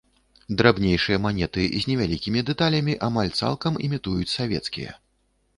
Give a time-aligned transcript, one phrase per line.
[0.59, 4.99] Драбнейшыя манеты з невялікімі дэталямі амаль цалкам імітуюць савецкія.